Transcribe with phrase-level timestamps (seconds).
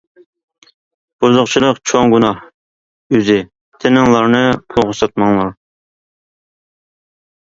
[1.25, 2.39] بۇزۇقچىلىق چوڭ گۇناھ
[3.17, 3.35] ئۆزى،
[3.83, 4.41] تىنىڭلارنى
[4.75, 5.53] پۇلغا ساتماڭلار.